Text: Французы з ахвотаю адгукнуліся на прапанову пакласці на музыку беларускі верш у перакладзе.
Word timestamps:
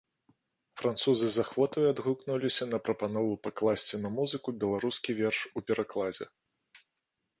Французы 0.81 1.27
з 1.33 1.37
ахвотаю 1.43 1.83
адгукнуліся 1.89 2.63
на 2.71 2.79
прапанову 2.87 3.33
пакласці 3.45 3.95
на 4.07 4.13
музыку 4.17 4.49
беларускі 4.65 5.09
верш 5.23 5.39
у 5.57 5.65
перакладзе. 5.69 6.25